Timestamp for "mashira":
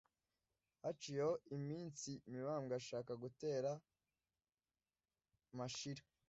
5.57-6.03